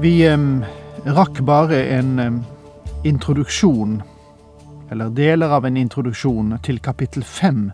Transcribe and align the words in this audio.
Vi 0.00 0.28
rakk 1.04 1.40
bare 1.40 1.84
en 1.88 2.44
introduksjon, 3.04 4.02
eller 4.90 5.10
deler 5.10 5.48
av 5.48 5.64
en 5.66 5.76
introduksjon, 5.76 6.58
til 6.62 6.82
kapittel 6.84 7.24
fem 7.24 7.70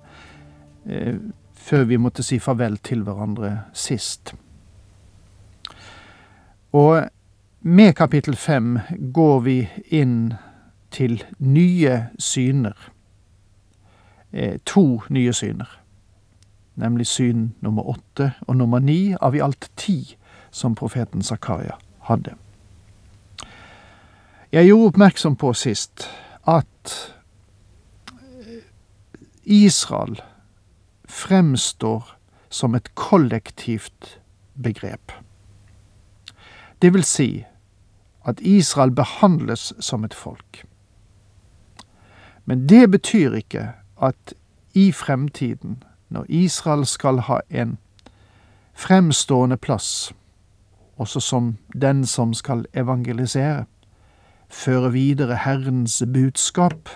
eh, 0.86 1.18
før 1.52 1.84
vi 1.90 1.98
måtte 1.98 2.22
si 2.22 2.38
farvel 2.38 2.78
til 2.78 3.02
hverandre 3.02 3.50
sist. 3.74 4.34
Og 6.72 7.02
med 7.60 7.94
kapittel 7.98 8.38
fem 8.38 8.78
går 9.12 9.38
vi 9.40 9.58
inn 9.90 10.34
til 10.94 11.24
nye 11.38 12.00
syner. 12.18 12.90
Eh, 14.30 14.60
to 14.64 15.02
nye 15.10 15.32
syner. 15.34 15.78
Nemlig 16.78 17.06
syn 17.06 17.48
nummer 17.60 17.82
åtte 17.82 18.34
og 18.46 18.56
nummer 18.56 18.78
ni 18.78 19.16
av 19.20 19.34
i 19.34 19.42
alt 19.42 19.72
ti 19.76 20.14
som 20.50 20.78
profeten 20.78 21.22
Zakaria 21.22 21.82
hadde. 22.08 22.34
Jeg 24.52 24.66
gjorde 24.66 24.86
oppmerksom 24.86 25.36
på 25.36 25.52
sist 25.52 26.08
at 26.46 26.96
Israel 29.44 30.20
fremstår 31.08 32.16
som 32.50 32.74
et 32.74 32.94
kollektivt 32.94 34.18
begrep. 34.62 35.12
Det 36.82 36.92
vil 36.92 37.04
si 37.04 37.44
at 38.26 38.40
Israel 38.40 38.90
behandles 38.90 39.72
som 39.80 40.04
et 40.04 40.14
folk. 40.14 40.64
Men 42.44 42.68
det 42.68 42.90
betyr 42.90 43.34
ikke 43.34 43.72
at 44.02 44.34
i 44.74 44.92
fremtiden, 44.92 45.82
når 46.08 46.26
Israel 46.28 46.86
skal 46.86 47.18
ha 47.18 47.40
en 47.50 47.78
fremstående 48.74 49.56
plass, 49.56 50.12
også 51.02 51.20
som 51.20 51.56
den 51.74 52.06
som 52.06 52.34
skal 52.34 52.66
evangelisere, 52.74 53.64
føre 54.48 54.92
videre 54.92 55.36
Herrens 55.44 56.02
budskap, 56.12 56.88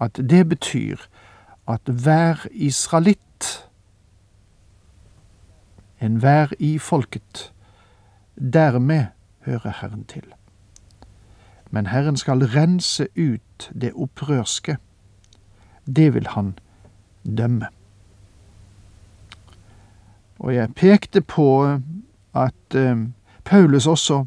at 0.00 0.16
det 0.16 0.48
betyr 0.48 0.96
at 1.68 1.80
hver 1.84 2.46
israelitt, 2.50 3.68
enhver 6.00 6.52
i 6.58 6.78
folket, 6.78 7.52
dermed 8.36 9.06
hører 9.40 9.72
Herren 9.80 10.04
til. 10.04 10.24
Men 11.70 11.86
Herren 11.86 12.16
skal 12.16 12.38
rense 12.38 13.08
ut 13.16 13.70
det 13.80 13.92
opprørske. 13.94 14.76
Det 15.86 16.14
vil 16.14 16.26
han 16.26 16.58
dømme. 17.36 17.68
Og 20.38 20.54
jeg 20.54 20.74
pekte 20.74 21.20
på 21.20 21.78
at 22.34 22.74
eh, 22.74 22.96
Paulus 23.44 23.86
også 23.86 24.24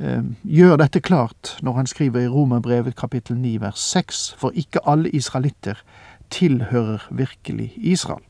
eh, 0.00 0.24
gjør 0.44 0.76
dette 0.80 1.00
klart 1.00 1.56
når 1.62 1.72
han 1.80 1.86
skriver 1.86 2.24
i 2.24 2.28
Romerbrevet 2.28 2.96
kapittel 2.96 3.36
9 3.36 3.60
vers 3.60 3.80
6, 3.92 4.34
for 4.38 4.50
ikke 4.54 4.82
alle 4.86 5.10
israelitter 5.10 5.82
tilhører 6.30 7.06
virkelig 7.10 7.72
Israel. 7.76 8.24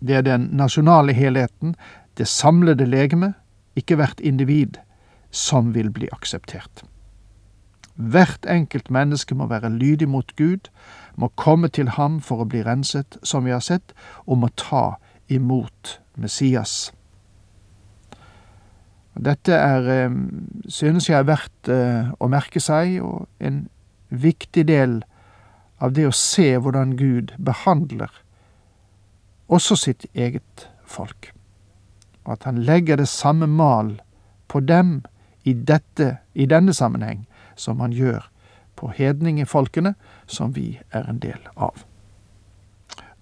Det 0.00 0.14
er 0.14 0.22
den 0.22 0.48
nasjonale 0.52 1.12
helheten, 1.12 1.74
det 2.18 2.28
samlede 2.28 2.86
legeme, 2.86 3.34
ikke 3.76 3.96
hvert 3.98 4.20
individ, 4.20 4.78
som 5.30 5.74
vil 5.74 5.90
bli 5.90 6.08
akseptert. 6.12 6.84
Hvert 7.98 8.46
enkelt 8.46 8.90
menneske 8.90 9.34
må 9.34 9.46
være 9.46 9.70
lydig 9.70 10.08
mot 10.08 10.36
Gud, 10.36 10.70
må 11.16 11.28
komme 11.28 11.68
til 11.68 11.88
ham 11.88 12.20
for 12.22 12.42
å 12.42 12.46
bli 12.46 12.62
renset, 12.62 13.18
som 13.22 13.44
vi 13.44 13.50
har 13.50 13.62
sett, 13.62 13.94
og 14.26 14.38
må 14.38 14.50
ta 14.54 15.00
imot 15.28 15.98
Messias. 16.14 16.92
Dette 19.18 19.52
er, 19.52 20.10
synes 20.70 21.08
jeg 21.08 21.18
er 21.18 21.26
verdt 21.26 21.70
å 22.22 22.28
merke 22.30 22.62
seg, 22.62 23.00
og 23.02 23.26
en 23.42 23.64
viktig 24.08 24.62
del 24.68 25.00
av 25.82 25.94
det 25.94 26.06
å 26.06 26.14
se 26.14 26.52
hvordan 26.58 26.94
Gud 26.98 27.34
behandler 27.42 28.12
også 29.48 29.76
sitt 29.76 30.06
eget 30.14 30.68
folk. 30.84 31.32
Og 32.24 32.36
at 32.36 32.44
han 32.44 32.62
legger 32.62 33.00
det 33.00 33.08
samme 33.08 33.46
mal 33.46 33.96
på 34.48 34.60
dem 34.60 35.02
i, 35.44 35.52
dette, 35.52 36.18
i 36.34 36.46
denne 36.46 36.74
sammenheng 36.74 37.24
som 37.56 37.80
han 37.80 37.92
gjør 37.92 38.28
på 38.78 38.92
hedningefolkene, 38.94 39.94
som 40.26 40.54
vi 40.54 40.78
er 40.92 41.08
en 41.10 41.18
del 41.18 41.40
av. 41.56 41.84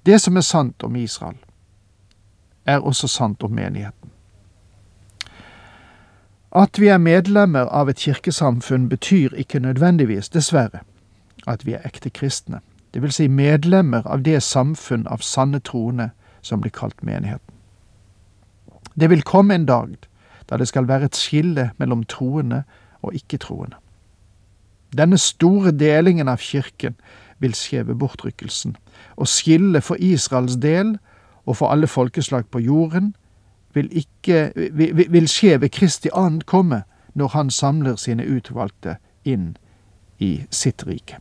Det 0.06 0.18
som 0.22 0.36
er 0.36 0.44
sant 0.44 0.84
om 0.84 0.96
Israel, 0.96 1.38
er 2.66 2.78
også 2.78 3.08
sant 3.08 3.42
om 3.42 3.50
menigheten. 3.50 4.10
At 6.56 6.80
vi 6.80 6.88
er 6.88 6.98
medlemmer 6.98 7.68
av 7.68 7.90
et 7.92 8.00
kirkesamfunn 8.00 8.88
betyr 8.88 9.34
ikke 9.36 9.60
nødvendigvis, 9.60 10.28
dessverre, 10.28 10.80
at 11.46 11.66
vi 11.66 11.74
er 11.76 11.84
ekte 11.84 12.10
kristne, 12.10 12.60
det 12.94 13.02
vil 13.02 13.12
si 13.12 13.28
medlemmer 13.28 14.06
av 14.08 14.22
det 14.24 14.42
samfunn 14.42 15.06
av 15.12 15.20
sanne 15.20 15.60
troende 15.60 16.10
som 16.40 16.62
blir 16.64 16.72
kalt 16.72 17.02
menigheten. 17.04 17.52
Det 18.96 19.10
vil 19.10 19.22
komme 19.22 19.54
en 19.54 19.66
dag 19.66 19.96
da 20.48 20.56
det 20.56 20.68
skal 20.70 20.88
være 20.88 21.10
et 21.10 21.18
skille 21.18 21.70
mellom 21.76 22.06
troende 22.08 22.62
og 23.02 23.14
ikke-troende. 23.14 23.76
Denne 24.96 25.18
store 25.18 25.74
delingen 25.76 26.28
av 26.28 26.40
kirken 26.40 26.96
vil 27.38 27.54
skjeve 27.54 27.98
bortrykkelsen, 27.98 28.76
og 29.16 29.28
skillet 29.28 29.84
for 29.84 30.00
Israels 30.00 30.56
del 30.62 30.96
og 31.46 31.56
for 31.56 31.70
alle 31.72 31.86
folkeslag 31.86 32.46
på 32.50 32.58
jorden 32.58 33.14
vil, 33.74 33.88
ikke, 33.92 34.52
vil, 34.72 35.06
vil 35.12 35.28
skje 35.28 35.60
ved 35.60 35.68
Kristi 35.68 36.10
ankomme 36.14 36.82
når 37.14 37.28
han 37.28 37.50
samler 37.50 37.96
sine 37.96 38.26
utvalgte 38.26 38.96
inn 39.24 39.54
i 40.18 40.46
sitt 40.50 40.86
rike. 40.86 41.20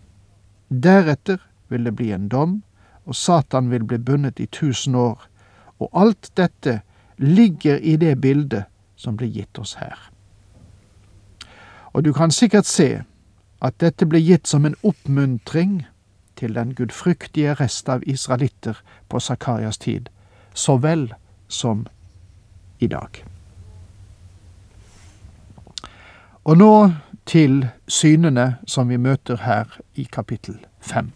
Deretter 0.70 1.38
vil 1.70 1.86
det 1.86 1.96
bli 1.96 2.12
en 2.12 2.30
dom, 2.30 2.64
og 3.06 3.16
Satan 3.16 3.70
vil 3.72 3.84
bli 3.84 3.98
bundet 3.98 4.40
i 4.40 4.46
tusen 4.46 4.96
år, 4.96 5.28
og 5.80 5.90
alt 5.94 6.32
dette 6.38 6.82
ligger 7.18 7.78
i 7.78 7.96
det 7.96 8.22
bildet 8.22 8.66
som 8.96 9.18
blir 9.18 9.30
gitt 9.32 9.60
oss 9.60 9.76
her. 9.80 9.98
Og 11.94 12.04
du 12.04 12.14
kan 12.14 12.32
sikkert 12.32 12.66
se 12.66 13.04
at 13.62 13.78
dette 13.80 14.06
ble 14.06 14.20
gitt 14.20 14.48
som 14.48 14.66
en 14.66 14.76
oppmuntring 14.84 15.86
til 16.36 16.56
den 16.56 16.74
gudfryktige 16.76 17.54
rest 17.54 17.90
av 17.90 18.04
israelitter 18.04 18.82
på 19.10 19.20
Zakarias 19.20 19.78
tid, 19.78 20.10
så 20.56 20.78
vel 20.82 21.14
som 21.48 21.86
i 22.80 22.88
dag. 22.88 23.22
Og 26.46 26.58
nå 26.58 26.72
til 27.26 27.68
synene 27.88 28.56
som 28.70 28.90
vi 28.90 28.98
møter 29.02 29.42
her 29.46 29.80
i 29.96 30.04
kapittel 30.04 30.60
fem. 30.80 31.12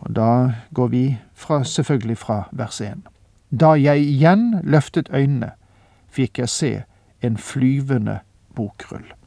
Og 0.00 0.16
da 0.16 0.52
går 0.74 0.88
vi 0.88 1.04
fra, 1.34 1.64
selvfølgelig 1.64 2.18
fra 2.18 2.42
vers 2.52 2.80
én. 2.80 3.00
Da 3.50 3.72
jeg 3.74 4.00
igjen 4.00 4.60
løftet 4.62 5.08
øynene, 5.12 5.50
fikk 6.08 6.38
jeg 6.38 6.48
se 6.48 6.82
en 7.22 7.36
flyvende 7.36 8.18
bokrull. 8.56 9.19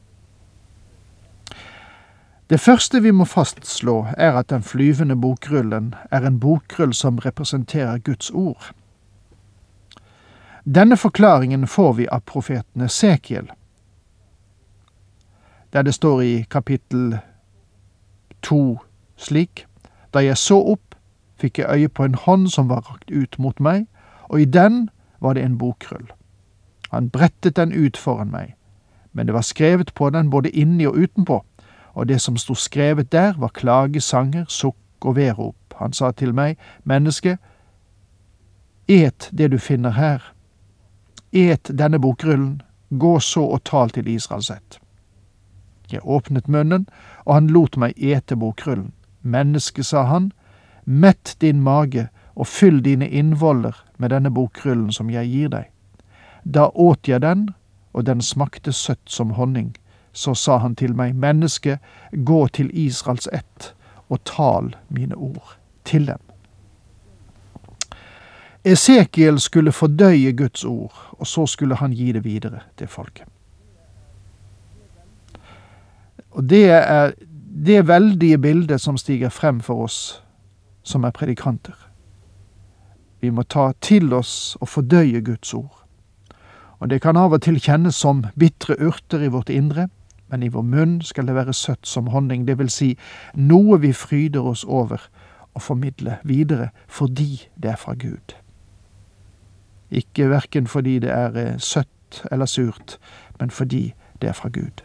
Det 2.49 2.59
første 2.59 3.01
vi 3.01 3.11
må 3.11 3.25
fastslå, 3.25 4.07
er 4.17 4.35
at 4.35 4.49
den 4.49 4.63
flyvende 4.63 5.15
bokrullen 5.15 5.93
er 6.11 6.25
en 6.27 6.39
bokrull 6.39 6.93
som 6.93 7.17
representerer 7.17 7.97
Guds 7.97 8.31
ord. 8.31 8.73
Denne 10.65 10.97
forklaringen 10.97 11.67
får 11.67 11.93
vi 11.93 12.07
av 12.11 12.19
profeten 12.19 12.81
Esekiel, 12.81 13.47
der 15.73 15.81
det 15.81 15.93
står 15.93 16.21
i 16.21 16.45
kapittel 16.49 17.17
to 18.41 18.79
slik:" 19.17 19.65
Da 20.13 20.19
jeg 20.19 20.37
så 20.37 20.59
opp, 20.61 20.95
fikk 21.35 21.57
jeg 21.57 21.69
øye 21.69 21.89
på 21.89 22.03
en 22.03 22.15
hånd 22.15 22.49
som 22.49 22.69
var 22.69 22.83
rakt 22.91 23.11
ut 23.11 23.39
mot 23.39 23.59
meg, 23.59 23.87
og 24.29 24.41
i 24.41 24.45
den 24.45 24.89
var 25.19 25.33
det 25.33 25.43
en 25.43 25.57
bokrull. 25.57 26.11
Han 26.91 27.09
brettet 27.09 27.55
den 27.55 27.73
ut 27.73 27.97
foran 27.97 28.31
meg, 28.31 28.55
men 29.13 29.25
det 29.25 29.33
var 29.33 29.41
skrevet 29.41 29.93
på 29.93 30.09
den 30.09 30.29
både 30.29 30.49
inni 30.49 30.85
og 30.85 30.95
utenpå, 30.95 31.43
og 31.93 32.07
det 32.07 32.21
som 32.21 32.37
sto 32.37 32.55
skrevet 32.55 33.11
der, 33.11 33.33
var 33.37 33.53
klagesanger, 33.53 34.45
sukk 34.47 35.05
og 35.05 35.15
vedrop. 35.15 35.55
Han 35.75 35.93
sa 35.93 36.11
til 36.11 36.33
meg, 36.33 36.57
menneske, 36.83 37.37
et 38.87 39.29
det 39.31 39.51
du 39.51 39.57
finner 39.57 39.91
her, 39.95 40.33
et 41.31 41.69
denne 41.79 41.99
bokrullen, 41.99 42.61
gå 42.89 43.19
så 43.19 43.41
og 43.41 43.63
tal 43.63 43.89
til 43.89 44.07
Israels 44.07 44.49
ett. 44.49 44.79
Jeg 45.91 46.01
åpnet 46.05 46.47
munnen, 46.47 46.87
og 47.25 47.33
han 47.33 47.47
lot 47.47 47.77
meg 47.77 47.93
ete 47.97 48.35
bokrullen. 48.35 48.93
Menneske, 49.21 49.83
sa 49.83 50.03
han, 50.03 50.31
mett 50.85 51.35
din 51.41 51.61
mage 51.61 52.07
og 52.35 52.47
fyll 52.47 52.81
dine 52.83 53.09
innvoller 53.09 53.75
med 53.97 54.09
denne 54.09 54.31
bokrullen 54.33 54.91
som 54.91 55.09
jeg 55.09 55.29
gir 55.29 55.49
deg. 55.49 55.69
Da 56.43 56.69
åt 56.73 57.07
jeg 57.07 57.21
den, 57.21 57.49
og 57.93 58.05
den 58.05 58.21
smakte 58.21 58.73
søtt 58.73 59.05
som 59.05 59.37
honning. 59.37 59.75
Så 60.13 60.33
sa 60.37 60.57
han 60.57 60.75
til 60.75 60.93
meg, 60.95 61.15
menneske, 61.15 61.79
gå 62.25 62.47
til 62.47 62.69
Israels 62.73 63.27
ett 63.33 63.73
og 64.09 64.21
tal 64.29 64.75
mine 64.89 65.15
ord 65.15 65.57
til 65.85 66.07
dem. 66.07 66.21
Esekiel 68.63 69.39
skulle 69.39 69.71
fordøye 69.71 70.31
Guds 70.37 70.63
ord, 70.65 70.95
og 71.11 71.27
så 71.27 71.45
skulle 71.45 71.75
han 71.75 71.91
gi 71.91 72.11
det 72.11 72.23
videre 72.23 72.61
til 72.77 72.87
folket. 72.87 73.25
Og 76.31 76.49
det 76.49 76.69
er 76.69 77.11
det 77.65 77.87
veldige 77.87 78.37
bildet 78.37 78.81
som 78.81 78.97
stiger 78.97 79.29
frem 79.29 79.59
for 79.61 79.83
oss 79.83 80.23
som 80.83 81.03
er 81.03 81.11
predikanter. 81.11 81.75
Vi 83.21 83.29
må 83.29 83.43
ta 83.43 83.71
til 83.81 84.13
oss 84.13 84.57
og 84.61 84.67
fordøye 84.67 85.21
Guds 85.21 85.53
ord. 85.53 85.83
Og 86.79 86.89
det 86.89 87.01
kan 87.01 87.17
av 87.17 87.31
og 87.31 87.41
til 87.45 87.59
kjennes 87.61 87.95
som 87.95 88.25
bitre 88.39 88.75
urter 88.83 89.23
i 89.23 89.31
vårt 89.31 89.49
indre, 89.49 89.87
men 90.33 90.43
i 90.43 90.49
vår 90.49 90.63
munn 90.65 90.93
skal 91.05 91.27
det 91.29 91.35
være 91.37 91.53
søtt 91.53 91.85
som 91.85 92.07
honning, 92.09 92.47
det 92.47 92.55
vil 92.57 92.71
si 92.73 92.95
noe 93.37 93.77
vi 93.83 93.91
fryder 93.93 94.47
oss 94.49 94.63
over 94.65 95.03
og 95.53 95.61
formidler 95.61 96.23
videre 96.25 96.71
fordi 96.89 97.43
det 97.53 97.69
er 97.69 97.77
fra 97.77 97.93
Gud. 97.93 98.33
Ikke 99.93 100.31
verken 100.31 100.65
fordi 100.67 100.95
det 101.03 101.11
er 101.13 101.37
eh, 101.37 101.59
søtt 101.61 102.23
eller 102.31 102.49
surt, 102.49 102.97
men 103.39 103.53
fordi 103.53 103.93
det 104.21 104.31
er 104.31 104.33
fra 104.33 104.49
Gud. 104.49 104.81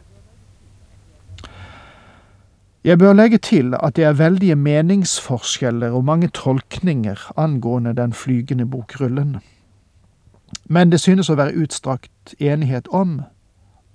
Jeg 2.84 2.98
bør 2.98 3.16
legge 3.16 3.38
til 3.38 3.72
at 3.80 3.96
det 3.96 4.04
er 4.04 4.20
veldige 4.20 4.56
meningsforskjeller 4.56 5.96
og 5.96 6.04
mange 6.04 6.28
tolkninger 6.28 7.32
angående 7.36 7.96
den 7.96 8.12
flygende 8.12 8.66
bokrullen. 8.66 9.38
Men 10.64 10.92
det 10.92 11.00
synes 11.00 11.32
å 11.32 11.40
være 11.40 11.56
utstrakt 11.56 12.36
enighet 12.38 12.88
om 12.92 13.22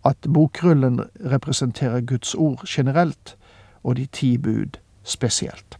at 0.05 0.17
bokrullen 0.33 0.99
representerer 1.31 2.01
Guds 2.01 2.35
ord 2.35 2.65
generelt, 2.67 3.37
og 3.83 3.95
de 3.95 4.05
ti 4.05 4.37
bud 4.37 4.79
spesielt. 5.03 5.77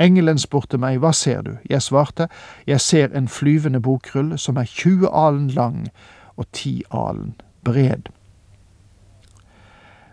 Engelen 0.00 0.38
spurte 0.38 0.78
meg, 0.80 0.98
hva 0.98 1.12
ser 1.12 1.42
du? 1.44 1.50
Jeg 1.68 1.82
svarte, 1.82 2.28
jeg 2.66 2.80
ser 2.80 3.12
en 3.16 3.28
flyvende 3.28 3.80
bokrull 3.80 4.38
som 4.38 4.56
er 4.56 4.64
20 4.64 5.10
alen 5.12 5.50
lang 5.52 5.88
og 6.36 6.46
10 6.52 6.82
alen 6.90 7.34
bred. 7.64 8.08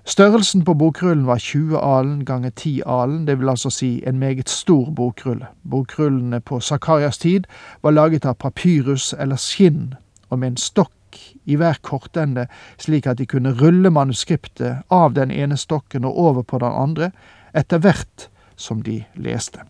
Størrelsen 0.07 0.63
på 0.63 0.73
bokrullen 0.73 1.27
var 1.27 1.39
20 1.39 1.79
alen 1.79 2.25
ganger 2.25 2.49
10 2.49 2.81
alen, 2.85 3.27
det 3.27 3.39
vil 3.39 3.49
altså 3.49 3.69
si 3.69 4.03
en 4.07 4.19
meget 4.19 4.49
stor 4.49 4.91
bokrulle. 4.91 5.47
Bokrullene 5.71 6.39
på 6.39 6.59
Zakarias 6.59 7.17
tid 7.17 7.43
var 7.83 7.91
laget 7.91 8.25
av 8.25 8.35
papyrus 8.35 9.13
eller 9.19 9.35
skinn, 9.35 9.93
og 10.29 10.39
med 10.39 10.47
en 10.47 10.57
stokk 10.57 10.96
i 11.45 11.55
hver 11.55 11.79
kortende, 11.81 12.47
slik 12.77 13.07
at 13.07 13.17
de 13.17 13.25
kunne 13.25 13.53
rulle 13.59 13.89
manuskriptet 13.93 14.83
av 14.89 15.13
den 15.13 15.31
ene 15.31 15.57
stokken 15.57 16.05
og 16.05 16.19
over 16.19 16.43
på 16.43 16.59
den 16.63 16.71
andre, 16.71 17.11
etter 17.53 17.81
hvert 17.83 18.29
som 18.55 18.81
de 18.83 19.03
leste. 19.15 19.63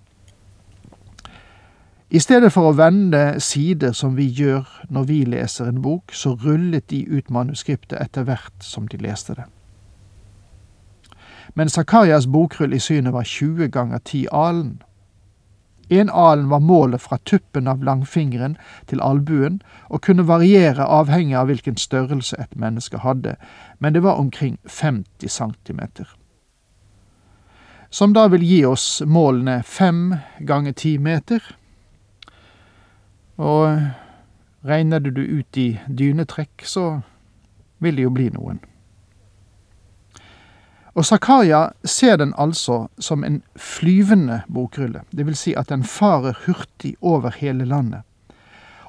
I 2.10 2.20
stedet 2.24 2.54
for 2.56 2.70
å 2.70 2.78
vende 2.78 3.42
sider 3.44 3.92
som 3.92 4.16
vi 4.16 4.30
gjør 4.32 4.64
når 4.90 5.10
vi 5.10 5.20
leser 5.28 5.68
en 5.68 5.84
bok, 5.84 6.16
så 6.16 6.38
rullet 6.40 6.88
de 6.90 7.04
ut 7.04 7.30
manuskriptet 7.30 8.00
etter 8.00 8.24
hvert 8.24 8.64
som 8.64 8.88
de 8.88 9.00
leste 9.04 9.36
det 9.36 9.50
men 11.58 11.70
Zakarias 11.70 12.28
bokrull 12.28 12.74
i 12.74 12.80
synet 12.80 13.14
var 13.14 13.24
20 13.26 13.72
ganger 13.74 13.98
10 13.98 14.28
alen. 14.32 14.82
En 15.90 16.10
alen 16.10 16.50
var 16.50 16.60
målet 16.60 17.02
fra 17.02 17.18
tuppen 17.18 17.68
av 17.68 17.84
langfingeren 17.84 18.58
til 18.86 19.02
albuen, 19.02 19.62
og 19.88 20.02
kunne 20.04 20.28
variere 20.28 20.84
avhengig 20.84 21.38
av 21.40 21.48
hvilken 21.48 21.78
størrelse 21.80 22.36
et 22.40 22.56
menneske 22.56 23.00
hadde, 23.04 23.38
men 23.80 23.94
det 23.94 24.04
var 24.04 24.20
omkring 24.20 24.58
50 24.66 25.30
centimeter. 25.30 26.08
Som 27.90 28.14
da 28.14 28.28
vil 28.28 28.44
gi 28.44 28.66
oss 28.66 29.02
målene 29.06 29.62
fem 29.64 30.16
ganger 30.40 30.76
ti 30.76 30.98
meter. 30.98 31.40
Og 33.38 33.80
regner 34.68 35.00
du 35.00 35.22
ut 35.22 35.58
i 35.58 35.70
dynetrekk, 35.88 36.66
så 36.66 37.00
vil 37.80 37.96
det 37.96 38.04
jo 38.04 38.12
bli 38.12 38.28
noen. 38.36 38.60
Og 40.98 41.06
Zakaria 41.06 41.68
ser 41.86 42.16
den 42.18 42.34
altså 42.38 42.88
som 43.00 43.24
en 43.24 43.44
flyvende 43.56 44.42
bokrulle, 44.54 45.02
vil 45.12 45.36
si 45.36 45.54
at 45.54 45.70
den 45.70 45.84
farer 45.84 46.34
hurtig 46.46 46.96
over 47.02 47.30
hele 47.30 47.66
landet. 47.66 48.02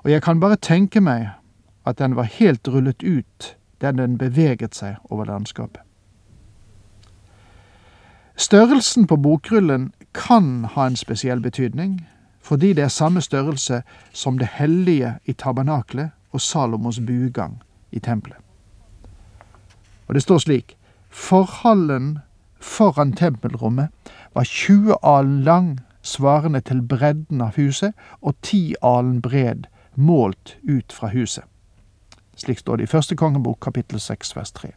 Og 0.02 0.10
jeg 0.10 0.22
kan 0.22 0.40
bare 0.40 0.56
tenke 0.56 1.00
meg 1.00 1.28
at 1.84 1.98
den 1.98 2.16
var 2.16 2.22
helt 2.22 2.68
rullet 2.68 3.02
ut 3.02 3.56
der 3.80 3.92
den 3.92 4.18
beveget 4.18 4.74
seg 4.74 4.96
over 5.10 5.24
landskapet. 5.24 5.80
Størrelsen 8.36 9.06
på 9.06 9.16
bokrullen 9.16 9.92
kan 10.14 10.64
ha 10.64 10.86
en 10.86 10.96
spesiell 10.96 11.40
betydning, 11.40 12.08
fordi 12.40 12.72
det 12.72 12.84
er 12.84 12.88
samme 12.88 13.20
størrelse 13.20 13.82
som 14.12 14.38
det 14.38 14.48
hellige 14.52 15.18
i 15.24 15.32
tabernaklet 15.32 16.10
og 16.32 16.40
Salomos 16.40 17.00
buegang 17.00 17.62
i 17.90 17.98
tempelet. 17.98 18.38
Og 20.06 20.14
det 20.14 20.22
står 20.22 20.38
slik 20.38 20.77
Forhallen 21.10 22.18
foran 22.60 23.12
tempelrommet 23.12 23.88
var 24.34 24.44
20 24.44 24.96
alen 25.02 25.42
lang, 25.42 25.80
svarende 26.02 26.60
til 26.60 26.82
bredden 26.82 27.40
av 27.40 27.56
huset, 27.56 27.92
og 28.20 28.34
10 28.42 28.74
alen 28.82 29.22
bred, 29.22 29.66
målt 29.94 30.56
ut 30.68 30.92
fra 30.92 31.08
huset. 31.08 31.44
Slik 32.36 32.58
står 32.58 32.76
det 32.76 32.82
i 32.82 32.92
første 32.92 33.16
kongebok 33.16 33.60
kapittel 33.60 34.00
6 34.00 34.36
vers 34.36 34.52
3. 34.52 34.70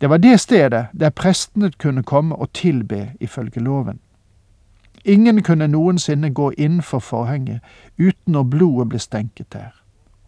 Det 0.00 0.10
var 0.10 0.16
det 0.16 0.40
stedet 0.40 0.86
der 0.92 1.10
prestene 1.10 1.70
kunne 1.78 2.02
komme 2.02 2.36
og 2.36 2.52
tilbe 2.52 3.12
ifølge 3.20 3.60
loven. 3.60 4.00
Ingen 5.04 5.42
kunne 5.42 5.68
noensinne 5.68 6.30
gå 6.34 6.50
innenfor 6.58 6.98
forhenget 6.98 7.60
uten 7.98 8.32
når 8.32 8.42
blodet 8.42 8.88
ble 8.88 8.98
stenket 8.98 9.52
der 9.52 9.77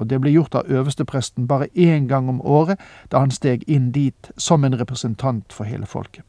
og 0.00 0.10
det 0.10 0.20
ble 0.20 0.32
gjort 0.32 0.54
av 0.54 0.68
øverstepresten 0.68 1.46
bare 1.48 1.68
én 1.76 2.08
gang 2.08 2.28
om 2.28 2.40
året, 2.40 2.80
da 3.12 3.20
han 3.20 3.30
steg 3.30 3.64
inn 3.68 3.90
dit 3.92 4.32
som 4.36 4.64
en 4.64 4.78
representant 4.80 5.52
for 5.52 5.64
hele 5.64 5.86
folket. 5.86 6.24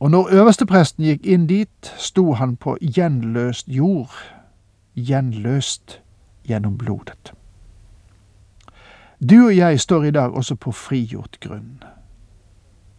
Og 0.00 0.10
når 0.10 0.32
øverstepresten 0.32 1.04
gikk 1.04 1.26
inn 1.26 1.46
dit, 1.46 1.92
sto 1.96 2.32
han 2.32 2.56
på 2.56 2.76
gjenløst 2.80 3.68
jord, 3.68 4.12
gjenløst 4.94 6.00
gjennom 6.44 6.78
blodet. 6.78 7.32
Du 9.30 9.46
og 9.46 9.56
jeg 9.56 9.80
står 9.80 10.04
i 10.04 10.10
dag 10.10 10.34
også 10.34 10.54
på 10.54 10.72
frigjort 10.72 11.38
grunn. 11.40 11.82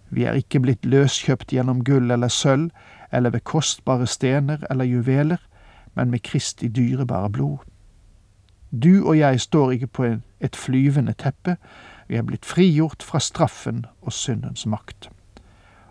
Vi 0.09 0.23
er 0.23 0.37
ikke 0.39 0.59
blitt 0.63 0.85
løskjøpt 0.85 1.51
gjennom 1.53 1.83
gull 1.83 2.11
eller 2.11 2.31
sølv, 2.31 2.69
eller 3.11 3.29
ved 3.29 3.43
kostbare 3.43 4.07
stener 4.07 4.63
eller 4.69 4.85
juveler, 4.85 5.37
men 5.95 6.11
med 6.11 6.19
Kristi 6.23 6.67
dyrebare 6.67 7.29
blod. 7.29 7.57
Du 8.83 9.07
og 9.07 9.17
jeg 9.17 9.41
står 9.41 9.71
ikke 9.71 9.87
på 9.87 10.03
et 10.39 10.55
flyvende 10.55 11.13
teppe, 11.13 11.57
vi 12.07 12.15
er 12.15 12.21
blitt 12.21 12.45
frigjort 12.45 13.03
fra 13.03 13.19
straffen 13.19 13.85
og 14.01 14.13
syndens 14.13 14.65
makt. 14.65 15.09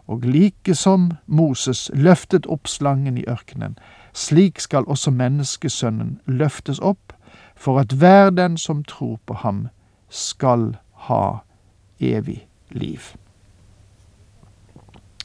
Og 0.06 0.20
like 0.24 0.74
som 0.74 1.12
Moses 1.26 1.90
løftet 1.94 2.46
opp 2.46 2.68
slangen 2.68 3.18
i 3.18 3.24
ørkenen, 3.28 3.78
slik 4.12 4.60
skal 4.60 4.84
også 4.84 5.10
menneskesønnen 5.10 6.20
løftes 6.26 6.78
opp, 6.78 7.12
for 7.56 7.80
at 7.80 7.92
hver 7.92 8.30
den 8.30 8.56
som 8.56 8.84
tror 8.84 9.18
på 9.26 9.34
ham, 9.34 9.68
skal 10.08 10.76
ha 11.08 11.38
evig 12.00 12.46
liv. 12.70 13.00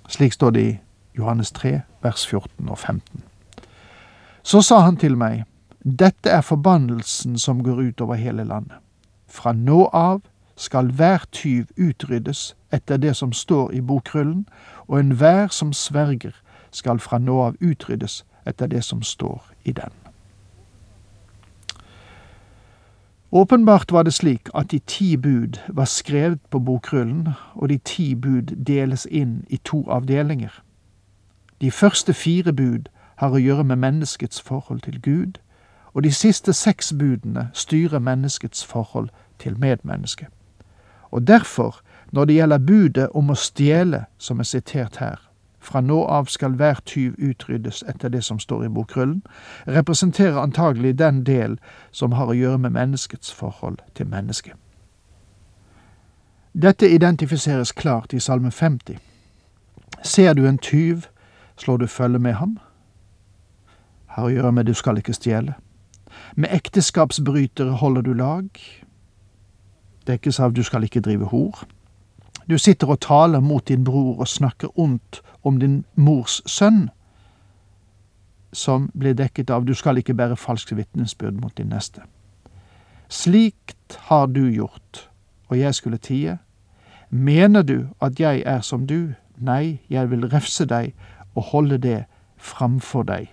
Slik 0.07 0.33
står 0.33 0.49
det 0.49 0.63
i 0.69 0.77
Johannes 1.17 1.51
3, 1.51 1.81
vers 2.01 2.27
14 2.27 2.69
og 2.69 2.77
15. 2.77 3.23
Så 4.43 4.61
sa 4.61 4.79
han 4.79 4.97
til 4.97 5.17
meg, 5.17 5.43
dette 5.83 6.29
er 6.29 6.41
forbannelsen 6.41 7.37
som 7.37 7.63
går 7.63 7.81
ut 7.81 8.01
over 8.01 8.15
hele 8.15 8.43
landet. 8.43 8.77
Fra 9.27 9.53
nå 9.53 9.85
av 9.93 10.21
skal 10.55 10.91
hver 10.91 11.23
tyv 11.31 11.65
utryddes 11.77 12.55
etter 12.71 12.97
det 12.97 13.15
som 13.15 13.33
står 13.33 13.71
i 13.71 13.81
bokrullen, 13.81 14.47
og 14.87 14.99
enhver 14.99 15.47
som 15.47 15.73
sverger 15.73 16.35
skal 16.71 16.99
fra 16.99 17.17
nå 17.17 17.39
av 17.41 17.55
utryddes 17.61 18.25
etter 18.45 18.67
det 18.67 18.83
som 18.83 19.01
står 19.01 19.41
i 19.63 19.71
den. 19.71 19.91
Åpenbart 23.31 23.91
var 23.91 24.03
det 24.03 24.13
slik 24.13 24.49
at 24.55 24.71
de 24.71 24.79
ti 24.79 25.17
bud 25.17 25.59
var 25.67 25.85
skrevet 25.85 26.39
på 26.49 26.59
bokrullen, 26.59 27.27
og 27.53 27.69
de 27.69 27.77
ti 27.77 28.15
bud 28.15 28.65
deles 28.65 29.05
inn 29.05 29.45
i 29.49 29.57
to 29.57 29.85
avdelinger. 29.89 30.63
De 31.61 31.71
første 31.71 32.13
fire 32.13 32.53
bud 32.53 32.89
har 33.15 33.31
å 33.31 33.41
gjøre 33.41 33.63
med 33.63 33.75
menneskets 33.75 34.41
forhold 34.41 34.81
til 34.81 35.01
Gud, 35.01 35.37
og 35.99 36.03
de 36.03 36.11
siste 36.11 36.53
seks 36.53 36.93
budene 36.99 37.49
styrer 37.53 37.99
menneskets 37.99 38.65
forhold 38.65 39.09
til 39.39 39.59
medmennesket. 39.59 40.27
Og 41.11 41.27
derfor, 41.27 41.81
når 42.11 42.25
det 42.25 42.35
gjelder 42.35 42.57
budet 42.57 43.09
om 43.09 43.29
å 43.29 43.35
stjele, 43.35 44.05
som 44.17 44.39
er 44.39 44.47
sitert 44.47 45.01
her, 45.03 45.19
fra 45.59 45.81
nå 45.81 45.97
av 46.05 46.31
skal 46.31 46.55
hver 46.55 46.79
tyv 46.85 47.19
utryddes 47.19 47.83
etter 47.83 48.15
det 48.15 48.23
som 48.23 48.39
står 48.39 48.63
i 48.65 48.71
bokrullen, 48.71 49.19
representerer 49.67 50.39
antagelig 50.39 50.95
den 50.99 51.25
del 51.27 51.59
som 51.91 52.15
har 52.15 52.31
å 52.31 52.39
gjøre 52.39 52.63
med 52.63 52.77
menneskets 52.79 53.35
forhold 53.35 53.83
til 53.93 54.07
mennesket. 54.07 54.55
Dette 56.55 56.87
identifiseres 56.87 57.75
klart 57.75 58.13
i 58.13 58.23
Salme 58.23 58.51
50. 58.51 58.95
Ser 60.03 60.33
du 60.33 60.47
en 60.47 60.57
tyv, 60.57 61.09
slår 61.57 61.77
du 61.77 61.87
følge 61.87 62.19
med 62.19 62.39
ham. 62.39 62.59
Har 64.07 64.31
å 64.31 64.37
gjøre 64.37 64.51
med 64.51 64.71
du 64.71 64.73
skal 64.73 65.03
ikke 65.03 65.19
stjele. 65.19 65.59
Med 66.35 66.49
ekteskapsbrytere 66.51 67.71
holder 67.71 68.01
du 68.01 68.13
lag. 68.13 68.49
Dekkes 70.07 70.39
av 70.39 70.53
du 70.53 70.63
skal 70.63 70.83
ikke 70.83 71.01
drive 71.01 71.25
hor. 71.25 71.63
Du 72.49 72.57
sitter 72.57 72.89
og 72.89 73.01
taler 73.01 73.39
mot 73.39 73.67
din 73.67 73.83
bror 73.83 74.19
og 74.19 74.27
snakker 74.27 74.79
ondt 74.79 75.21
om 75.43 75.59
din 75.59 75.83
mors 75.95 76.41
sønn, 76.49 76.89
som 78.53 78.89
blir 78.97 79.13
dekket 79.13 79.49
av 79.53 79.65
du 79.65 79.75
skal 79.77 80.01
ikke 80.01 80.15
bære 80.17 80.37
falsk 80.37 80.73
vitnesbyrd 80.73 81.37
mot 81.37 81.53
din 81.57 81.69
neste. 81.69 82.01
Slikt 83.09 83.99
har 84.09 84.25
du 84.25 84.47
gjort, 84.49 85.09
og 85.47 85.59
jeg 85.59 85.75
skulle 85.75 85.97
tie. 85.97 86.37
Mener 87.09 87.61
du 87.61 87.87
at 88.01 88.19
jeg 88.19 88.43
er 88.45 88.61
som 88.61 88.87
du? 88.87 89.13
Nei, 89.37 89.79
jeg 89.89 90.09
vil 90.11 90.25
refse 90.29 90.65
deg 90.65 90.93
og 91.35 91.43
holde 91.53 91.77
det 91.77 92.05
framfor 92.37 93.03
deg. 93.03 93.29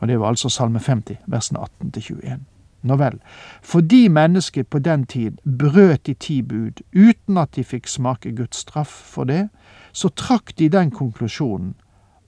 Og 0.00 0.08
det 0.08 0.20
var 0.20 0.32
altså 0.32 0.48
Salme 0.48 0.78
50, 0.78 1.16
versene 1.26 1.60
18 1.60 1.92
til 1.92 2.02
21. 2.02 2.40
Nå 2.82 2.96
vel, 2.96 3.18
fordi 3.62 4.08
mennesket 4.08 4.68
på 4.72 4.78
den 4.78 5.04
tid 5.06 5.36
brøt 5.44 6.06
de 6.06 6.14
ti 6.14 6.40
bud 6.42 6.80
uten 6.96 7.38
at 7.38 7.52
de 7.56 7.64
fikk 7.64 7.88
smake 7.88 8.32
Guds 8.36 8.56
straff 8.64 8.88
for 8.88 9.28
det, 9.28 9.48
så 9.92 10.08
trakk 10.08 10.56
de 10.58 10.68
den 10.68 10.90
konklusjonen 10.90 11.74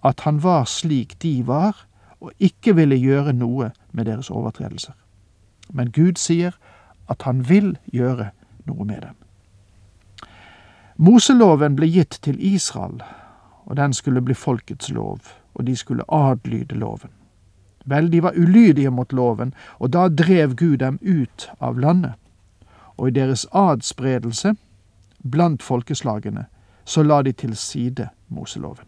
at 0.05 0.21
han 0.21 0.43
var 0.43 0.65
slik 0.65 1.23
de 1.23 1.47
var, 1.47 1.87
og 2.21 2.33
ikke 2.39 2.75
ville 2.77 2.99
gjøre 2.99 3.33
noe 3.33 3.71
med 3.93 4.07
deres 4.07 4.31
overtredelser. 4.31 4.95
Men 5.73 5.91
Gud 5.91 6.19
sier 6.19 6.59
at 7.11 7.23
han 7.23 7.49
vil 7.49 7.77
gjøre 7.93 8.31
noe 8.67 8.85
med 8.85 9.01
dem. 9.03 9.17
Moseloven 10.97 11.77
ble 11.77 11.89
gitt 11.91 12.19
til 12.23 12.37
Israel, 12.39 13.01
og 13.65 13.77
den 13.77 13.93
skulle 13.93 14.23
bli 14.23 14.35
folkets 14.35 14.91
lov, 14.91 15.19
og 15.55 15.67
de 15.67 15.77
skulle 15.77 16.07
adlyde 16.09 16.79
loven. 16.79 17.11
Vel, 17.85 18.13
de 18.13 18.23
var 18.23 18.37
ulydige 18.37 18.91
mot 18.91 19.13
loven, 19.13 19.55
og 19.79 19.93
da 19.93 20.09
drev 20.09 20.55
Gud 20.55 20.77
dem 20.79 20.99
ut 21.03 21.51
av 21.61 21.79
landet. 21.79 22.13
Og 22.97 23.09
i 23.09 23.17
deres 23.17 23.47
adspredelse 23.53 24.55
blant 25.23 25.63
folkeslagene 25.63 26.47
så 26.85 27.03
la 27.03 27.23
de 27.23 27.33
til 27.33 27.57
side 27.57 28.09
Moseloven. 28.29 28.87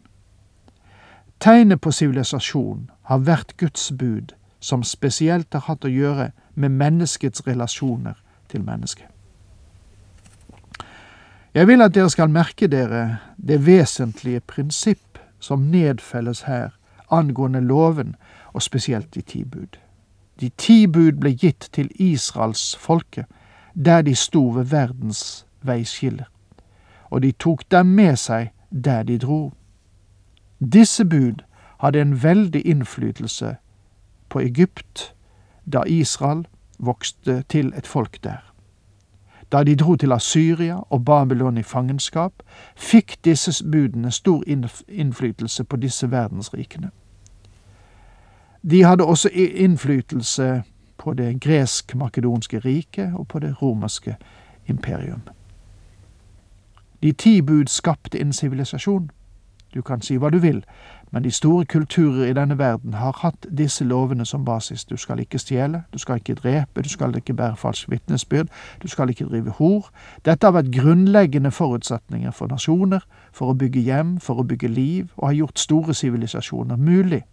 Tegnet 1.40 1.80
på 1.80 1.90
sivilisasjon 1.90 2.90
har 3.02 3.18
vært 3.18 3.56
Guds 3.56 3.92
bud, 3.98 4.34
som 4.60 4.82
spesielt 4.82 5.52
har 5.52 5.66
hatt 5.66 5.84
å 5.84 5.92
gjøre 5.92 6.30
med 6.54 6.72
menneskets 6.72 7.42
relasjoner 7.46 8.14
til 8.48 8.64
mennesket. 8.64 9.06
Jeg 11.54 11.68
vil 11.68 11.82
at 11.82 11.94
dere 11.94 12.10
skal 12.10 12.32
merke 12.34 12.66
dere 12.66 13.18
det 13.36 13.60
vesentlige 13.66 14.40
prinsipp 14.40 15.18
som 15.38 15.68
nedfelles 15.70 16.46
her 16.48 16.72
angående 17.12 17.60
loven 17.60 18.16
og 18.54 18.62
spesielt 18.62 19.14
de 19.14 19.20
ti 19.20 19.44
bud. 19.44 19.78
De 20.40 20.48
ti 20.48 20.86
bud 20.86 21.12
ble 21.20 21.34
gitt 21.36 21.68
til 21.72 21.90
Israels 21.94 22.76
folke, 22.76 23.24
der 23.74 24.02
de 24.02 24.14
sto 24.14 24.48
ved 24.48 24.64
verdens 24.64 25.46
veiskiller, 25.62 26.24
og 27.10 27.22
de 27.22 27.32
tok 27.32 27.62
dem 27.70 27.86
med 27.86 28.16
seg 28.16 28.50
der 28.84 29.02
de 29.02 29.18
dro. 29.18 29.52
Disse 30.72 31.04
bud 31.04 31.44
hadde 31.80 32.00
en 32.00 32.22
veldig 32.22 32.66
innflytelse 32.66 33.56
på 34.28 34.40
Egypt 34.40 35.14
da 35.72 35.82
Israel 35.86 36.46
vokste 36.78 37.42
til 37.48 37.72
et 37.76 37.86
folk 37.86 38.24
der. 38.24 38.54
Da 39.52 39.64
de 39.64 39.76
dro 39.76 39.96
til 39.96 40.12
Asyria 40.12 40.76
og 40.90 41.04
Babylon 41.04 41.58
i 41.58 41.62
fangenskap, 41.62 42.32
fikk 42.76 43.16
disse 43.24 43.64
budene 43.64 44.10
stor 44.10 44.42
innflytelse 44.88 45.64
på 45.64 45.76
disse 45.76 46.10
verdensrikene. 46.10 46.90
De 48.70 48.84
hadde 48.84 49.04
også 49.04 49.28
innflytelse 49.34 50.62
på 50.98 51.14
det 51.14 51.40
gresk-makedonske 51.40 52.58
riket 52.58 53.12
og 53.14 53.28
på 53.28 53.38
det 53.38 53.62
romerske 53.62 54.16
imperium. 54.66 55.20
De 57.02 57.12
ti 57.12 57.40
bud 57.40 57.66
skapte 57.66 58.20
en 58.20 58.32
sivilisasjon. 58.32 59.10
Du 59.74 59.82
kan 59.82 60.00
si 60.00 60.16
hva 60.16 60.30
du 60.30 60.38
vil, 60.38 60.64
men 61.12 61.24
de 61.24 61.30
store 61.30 61.64
kulturer 61.64 62.24
i 62.24 62.32
denne 62.32 62.58
verden 62.58 62.94
har 62.94 63.18
hatt 63.20 63.46
disse 63.58 63.84
lovene 63.84 64.24
som 64.26 64.44
basis. 64.44 64.84
Du 64.84 64.96
skal 64.96 65.20
ikke 65.20 65.38
stjele, 65.38 65.82
du 65.92 65.98
skal 65.98 66.16
ikke 66.16 66.34
drepe, 66.34 66.82
du 66.82 66.88
skal 66.88 67.16
ikke 67.16 67.34
bære 67.34 67.56
falsk 67.56 67.90
vitnesbyrd, 67.90 68.48
du 68.82 68.88
skal 68.88 69.10
ikke 69.10 69.24
drive 69.24 69.50
hor. 69.50 69.90
Dette 70.24 70.46
har 70.46 70.56
vært 70.56 70.72
grunnleggende 70.72 71.50
forutsetninger 71.50 72.30
for 72.30 72.46
nasjoner, 72.46 73.04
for 73.32 73.50
å 73.50 73.58
bygge 73.58 73.80
hjem, 73.80 74.20
for 74.20 74.40
å 74.40 74.46
bygge 74.46 74.68
liv, 74.68 75.12
og 75.16 75.28
har 75.28 75.38
gjort 75.42 75.58
store 75.58 75.94
sivilisasjoner 75.94 76.76
mulig. 76.76 77.24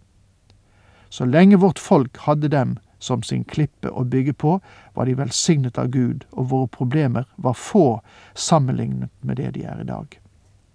Så 1.11 1.27
lenge 1.27 1.59
vårt 1.59 1.79
folk 1.79 2.17
hadde 2.23 2.47
dem 2.47 2.77
som 2.99 3.23
sin 3.23 3.43
klippe 3.43 3.89
å 3.91 4.05
bygge 4.07 4.33
på, 4.33 4.59
var 4.95 5.05
de 5.05 5.17
velsignet 5.19 5.77
av 5.81 5.89
Gud, 5.91 6.23
og 6.31 6.51
våre 6.53 6.69
problemer 6.71 7.25
var 7.35 7.57
få 7.57 8.01
sammenlignet 8.33 9.11
med 9.19 9.41
det 9.41 9.51
de 9.57 9.65
er 9.67 9.81
i 9.81 9.89
dag. 9.89 10.19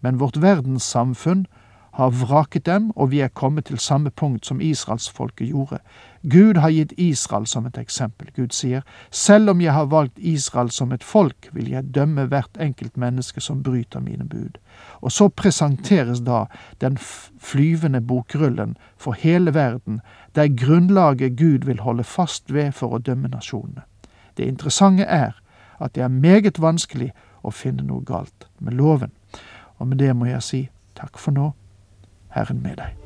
Men 0.04 0.18
vårt 0.20 0.36
verdenssamfunn 0.36 1.46
har 1.96 2.12
vraket 2.12 2.66
dem, 2.68 2.90
og 2.92 3.14
vi 3.14 3.22
er 3.24 3.32
kommet 3.32 3.70
til 3.70 3.78
samme 3.80 4.10
punkt 4.10 4.44
som 4.46 4.60
israelsfolket 4.60 5.48
gjorde. 5.48 5.78
Gud 6.28 6.60
har 6.60 6.74
gitt 6.74 6.92
Israel 7.00 7.46
som 7.48 7.64
et 7.66 7.78
eksempel. 7.80 8.28
Gud 8.36 8.52
sier, 8.52 8.84
selv 9.10 9.54
om 9.54 9.62
jeg 9.64 9.72
har 9.72 9.88
valgt 9.88 10.18
Israel 10.18 10.68
som 10.70 10.92
et 10.92 11.04
folk, 11.04 11.48
vil 11.56 11.70
jeg 11.72 11.94
dømme 11.96 12.26
hvert 12.28 12.60
enkelt 12.60 13.00
menneske 13.00 13.40
som 13.40 13.62
bryter 13.62 14.04
mine 14.04 14.28
bud. 14.28 14.60
Og 15.00 15.12
så 15.12 15.28
presenteres 15.28 16.22
da 16.26 16.44
den 16.80 16.96
flyvende 16.98 18.00
bokrullen 18.00 18.76
for 18.96 19.12
hele 19.12 19.54
verden, 19.54 20.00
der 20.34 20.48
grunnlaget 20.48 21.36
Gud 21.36 21.66
vil 21.66 21.80
holde 21.80 22.04
fast 22.04 22.52
ved 22.52 22.72
for 22.72 22.96
å 22.96 23.02
dømme 23.02 23.28
nasjonene. 23.28 23.84
Det 24.36 24.48
interessante 24.48 25.04
er 25.04 25.36
at 25.80 25.94
det 25.94 26.02
er 26.02 26.12
meget 26.12 26.60
vanskelig 26.60 27.12
å 27.42 27.52
finne 27.52 27.84
noe 27.86 28.04
galt 28.04 28.48
med 28.58 28.76
loven. 28.76 29.12
Og 29.78 29.88
med 29.88 30.00
det 30.00 30.12
må 30.16 30.30
jeg 30.30 30.42
si 30.42 30.62
takk 30.96 31.18
for 31.20 31.36
nå. 31.36 31.52
Herren 32.36 32.62
med 32.62 32.80
deg. 32.80 33.05